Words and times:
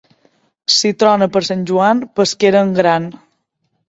Si 0.75 0.89
trona 1.03 1.27
per 1.35 1.43
Sant 1.47 1.61
Joan, 1.71 2.01
pesquera 2.21 2.65
en 2.69 2.73
gran. 2.81 3.07